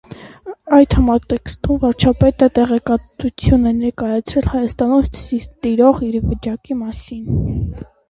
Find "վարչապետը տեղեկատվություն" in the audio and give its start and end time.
1.83-3.69